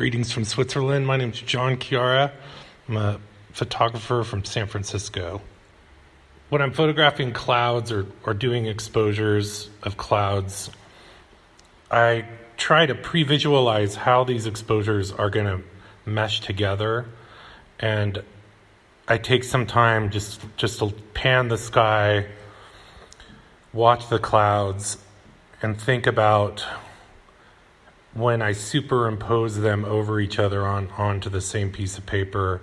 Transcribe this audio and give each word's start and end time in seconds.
Greetings 0.00 0.32
from 0.32 0.46
Switzerland. 0.46 1.06
My 1.06 1.18
name 1.18 1.28
is 1.28 1.42
John 1.42 1.76
Chiara. 1.76 2.32
I'm 2.88 2.96
a 2.96 3.20
photographer 3.52 4.24
from 4.24 4.46
San 4.46 4.66
Francisco. 4.66 5.42
When 6.48 6.62
I'm 6.62 6.72
photographing 6.72 7.34
clouds 7.34 7.92
or, 7.92 8.06
or 8.24 8.32
doing 8.32 8.64
exposures 8.64 9.68
of 9.82 9.98
clouds, 9.98 10.70
I 11.90 12.24
try 12.56 12.86
to 12.86 12.94
pre 12.94 13.24
visualize 13.24 13.94
how 13.94 14.24
these 14.24 14.46
exposures 14.46 15.12
are 15.12 15.28
going 15.28 15.44
to 15.44 15.62
mesh 16.06 16.40
together. 16.40 17.04
And 17.78 18.22
I 19.06 19.18
take 19.18 19.44
some 19.44 19.66
time 19.66 20.08
just, 20.08 20.40
just 20.56 20.78
to 20.78 20.92
pan 21.12 21.48
the 21.48 21.58
sky, 21.58 22.24
watch 23.74 24.08
the 24.08 24.18
clouds, 24.18 24.96
and 25.60 25.78
think 25.78 26.06
about 26.06 26.64
when 28.20 28.42
I 28.42 28.52
superimpose 28.52 29.60
them 29.60 29.84
over 29.84 30.20
each 30.20 30.38
other 30.38 30.66
on 30.66 30.88
onto 30.96 31.30
the 31.30 31.40
same 31.40 31.72
piece 31.72 31.98
of 31.98 32.06
paper, 32.06 32.60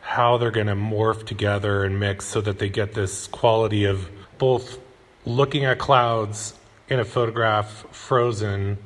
how 0.00 0.38
they're 0.38 0.50
going 0.50 0.68
to 0.68 0.74
morph 0.74 1.26
together 1.26 1.84
and 1.84 2.00
mix 2.00 2.24
so 2.26 2.40
that 2.40 2.58
they 2.58 2.68
get 2.68 2.94
this 2.94 3.26
quality 3.26 3.84
of 3.84 4.08
both 4.38 4.78
looking 5.26 5.64
at 5.64 5.78
clouds 5.78 6.54
in 6.88 6.98
a 6.98 7.04
photograph 7.04 7.84
frozen, 7.94 8.78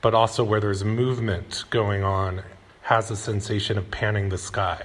but 0.00 0.14
also 0.14 0.42
where 0.42 0.60
there's 0.60 0.84
movement 0.84 1.64
going 1.70 2.02
on, 2.02 2.42
has 2.82 3.10
a 3.10 3.16
sensation 3.16 3.76
of 3.76 3.90
panning 3.90 4.28
the 4.30 4.38
sky. 4.38 4.82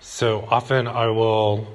So 0.00 0.48
often 0.50 0.88
I 0.88 1.06
will 1.06 1.68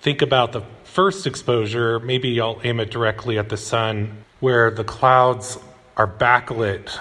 think 0.00 0.22
about 0.22 0.52
the 0.52 0.62
first 0.84 1.26
exposure, 1.26 2.00
maybe 2.00 2.40
I'll 2.40 2.60
aim 2.64 2.80
it 2.80 2.90
directly 2.90 3.38
at 3.38 3.48
the 3.48 3.56
sun, 3.56 4.24
where 4.40 4.70
the 4.70 4.84
clouds 4.84 5.58
are 5.96 6.06
backlit 6.08 6.96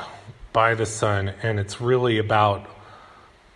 by 0.53 0.75
the 0.75 0.85
sun, 0.85 1.33
and 1.43 1.59
it's 1.59 1.79
really 1.79 2.17
about 2.17 2.67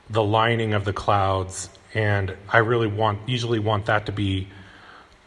the 0.09 0.23
lining 0.23 0.73
of 0.73 0.85
the 0.85 0.94
clouds. 0.94 1.69
And 1.94 2.35
I 2.49 2.59
really 2.59 2.88
want, 2.88 3.27
usually 3.27 3.59
want 3.59 3.88
that 3.88 4.05
to 4.07 4.11
be 4.11 4.47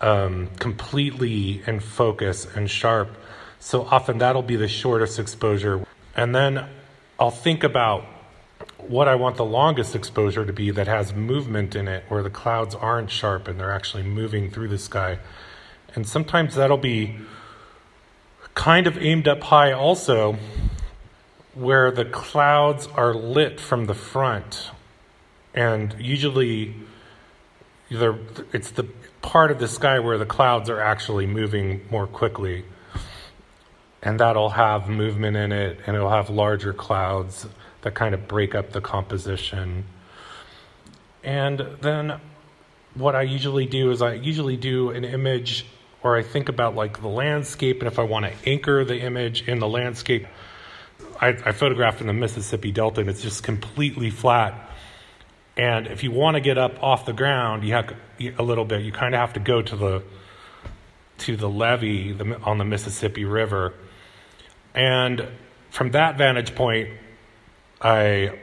um, 0.00 0.48
completely 0.58 1.62
in 1.66 1.80
focus 1.80 2.46
and 2.54 2.70
sharp. 2.70 3.16
So 3.58 3.84
often 3.84 4.18
that'll 4.18 4.42
be 4.42 4.56
the 4.56 4.68
shortest 4.68 5.18
exposure. 5.18 5.84
And 6.14 6.34
then 6.34 6.68
I'll 7.18 7.30
think 7.30 7.64
about 7.64 8.04
what 8.78 9.08
I 9.08 9.16
want 9.16 9.36
the 9.36 9.44
longest 9.44 9.96
exposure 9.96 10.44
to 10.44 10.52
be 10.52 10.70
that 10.70 10.86
has 10.86 11.12
movement 11.12 11.74
in 11.74 11.88
it, 11.88 12.04
where 12.08 12.22
the 12.22 12.30
clouds 12.30 12.74
aren't 12.74 13.10
sharp 13.10 13.48
and 13.48 13.58
they're 13.58 13.72
actually 13.72 14.04
moving 14.04 14.50
through 14.50 14.68
the 14.68 14.78
sky. 14.78 15.18
And 15.94 16.06
sometimes 16.06 16.54
that'll 16.54 16.76
be 16.76 17.16
kind 18.56 18.88
of 18.88 18.98
aimed 18.98 19.28
up 19.28 19.44
high 19.44 19.70
also, 19.70 20.36
where 21.54 21.92
the 21.92 22.06
clouds 22.06 22.88
are 22.96 23.14
lit 23.14 23.60
from 23.60 23.84
the 23.84 23.94
front. 23.94 24.70
And 25.54 25.94
usually, 26.00 26.74
it's 27.90 28.70
the 28.70 28.88
part 29.22 29.50
of 29.50 29.58
the 29.60 29.68
sky 29.68 30.00
where 30.00 30.18
the 30.18 30.26
clouds 30.26 30.68
are 30.68 30.80
actually 30.80 31.26
moving 31.26 31.82
more 31.90 32.06
quickly. 32.06 32.64
And 34.02 34.18
that'll 34.18 34.50
have 34.50 34.88
movement 34.88 35.36
in 35.36 35.52
it, 35.52 35.78
and 35.86 35.94
it'll 35.94 36.10
have 36.10 36.30
larger 36.30 36.72
clouds 36.72 37.46
that 37.82 37.94
kind 37.94 38.14
of 38.14 38.26
break 38.26 38.54
up 38.54 38.72
the 38.72 38.80
composition. 38.80 39.84
And 41.22 41.60
then 41.82 42.20
what 42.94 43.14
I 43.14 43.22
usually 43.22 43.66
do 43.66 43.90
is 43.90 44.00
I 44.00 44.14
usually 44.14 44.56
do 44.56 44.90
an 44.90 45.04
image 45.04 45.66
or 46.06 46.16
I 46.16 46.22
think 46.22 46.48
about 46.48 46.76
like 46.76 47.00
the 47.00 47.08
landscape, 47.08 47.80
and 47.80 47.88
if 47.88 47.98
I 47.98 48.04
want 48.04 48.26
to 48.26 48.48
anchor 48.48 48.84
the 48.84 49.00
image 49.00 49.48
in 49.48 49.58
the 49.58 49.66
landscape, 49.66 50.24
I, 51.20 51.30
I 51.30 51.50
photographed 51.50 52.00
in 52.00 52.06
the 52.06 52.12
Mississippi 52.12 52.70
Delta, 52.70 53.00
and 53.00 53.10
it's 53.10 53.22
just 53.22 53.42
completely 53.42 54.10
flat. 54.10 54.70
And 55.56 55.88
if 55.88 56.04
you 56.04 56.12
want 56.12 56.36
to 56.36 56.40
get 56.40 56.58
up 56.58 56.80
off 56.80 57.06
the 57.06 57.12
ground, 57.12 57.64
you 57.64 57.72
have 57.72 57.92
a 58.38 58.42
little 58.42 58.64
bit. 58.64 58.82
You 58.82 58.92
kind 58.92 59.16
of 59.16 59.20
have 59.20 59.32
to 59.32 59.40
go 59.40 59.62
to 59.62 59.76
the 59.76 60.02
to 61.18 61.36
the 61.36 61.48
levee 61.48 62.16
on 62.44 62.58
the 62.58 62.64
Mississippi 62.64 63.24
River, 63.24 63.74
and 64.76 65.26
from 65.70 65.90
that 65.90 66.18
vantage 66.18 66.54
point, 66.54 66.90
I, 67.80 68.38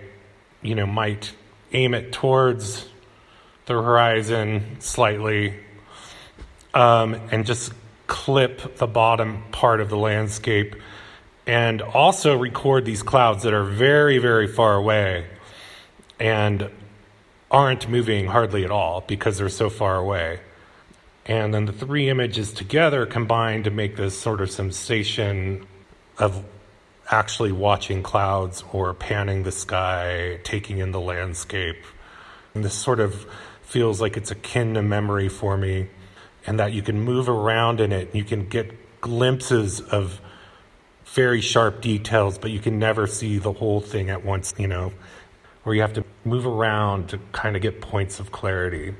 you 0.61 0.75
know, 0.75 0.85
might 0.85 1.33
aim 1.71 1.93
it 1.93 2.11
towards 2.11 2.89
the 3.67 3.73
horizon 3.73 4.81
slightly 4.81 5.53
um, 6.73 7.15
and 7.31 7.45
just 7.45 7.73
clip 8.07 8.77
the 8.77 8.87
bottom 8.87 9.43
part 9.51 9.79
of 9.81 9.89
the 9.89 9.97
landscape 9.97 10.75
and 11.45 11.81
also 11.81 12.37
record 12.37 12.85
these 12.85 13.03
clouds 13.03 13.43
that 13.43 13.53
are 13.53 13.63
very, 13.63 14.17
very 14.17 14.47
far 14.47 14.75
away 14.75 15.27
and 16.19 16.69
aren't 17.51 17.89
moving 17.89 18.27
hardly 18.27 18.63
at 18.63 18.71
all 18.71 19.01
because 19.01 19.37
they're 19.37 19.49
so 19.49 19.69
far 19.69 19.97
away. 19.97 20.39
And 21.25 21.53
then 21.53 21.65
the 21.65 21.73
three 21.73 22.09
images 22.09 22.51
together 22.51 23.05
combine 23.05 23.63
to 23.63 23.71
make 23.71 23.95
this 23.95 24.17
sort 24.17 24.41
of 24.41 24.51
sensation 24.51 25.65
of 26.17 26.43
actually 27.09 27.51
watching 27.51 28.03
clouds 28.03 28.63
or 28.71 28.93
panning 28.93 29.43
the 29.43 29.51
sky, 29.51 30.39
taking 30.43 30.79
in 30.79 30.91
the 30.91 30.99
landscape. 30.99 31.83
And 32.53 32.63
this 32.63 32.73
sort 32.73 32.99
of 32.99 33.25
feels 33.61 34.01
like 34.01 34.17
it's 34.17 34.31
akin 34.31 34.73
to 34.73 34.81
memory 34.81 35.29
for 35.29 35.57
me 35.57 35.89
and 36.45 36.59
that 36.59 36.73
you 36.73 36.81
can 36.81 36.99
move 36.99 37.29
around 37.29 37.79
in 37.79 37.91
it. 37.91 38.13
You 38.13 38.23
can 38.23 38.47
get 38.47 39.01
glimpses 39.01 39.81
of 39.81 40.19
very 41.05 41.41
sharp 41.41 41.81
details, 41.81 42.37
but 42.37 42.51
you 42.51 42.59
can 42.59 42.79
never 42.79 43.07
see 43.07 43.37
the 43.37 43.53
whole 43.53 43.81
thing 43.81 44.09
at 44.09 44.23
once, 44.25 44.53
you 44.57 44.67
know, 44.67 44.91
where 45.63 45.75
you 45.75 45.81
have 45.81 45.93
to 45.93 46.03
move 46.25 46.45
around 46.45 47.09
to 47.09 47.19
kind 47.31 47.55
of 47.55 47.61
get 47.61 47.81
points 47.81 48.19
of 48.19 48.31
clarity. 48.31 48.93